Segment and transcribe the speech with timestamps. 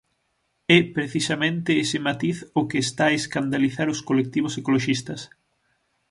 [0.77, 5.21] É precisamente ese matiz o que está a escandalizar os colectivos ecoloxistas.